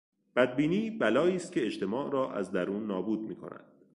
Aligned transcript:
بدبینی 0.35 0.91
بلایی 0.91 1.35
است 1.35 1.51
که 1.51 1.65
اجتماع 1.65 2.11
را 2.11 2.33
از 2.33 2.51
درون 2.51 2.87
نابود 2.87 3.19
میکند. 3.21 3.71